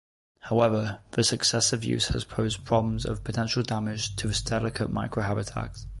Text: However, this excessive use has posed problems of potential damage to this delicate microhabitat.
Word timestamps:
However, 0.39 1.01
this 1.11 1.31
excessive 1.31 1.83
use 1.83 2.07
has 2.07 2.23
posed 2.23 2.65
problems 2.65 3.05
of 3.05 3.23
potential 3.23 3.61
damage 3.61 4.15
to 4.15 4.27
this 4.29 4.41
delicate 4.41 4.91
microhabitat. 4.91 5.85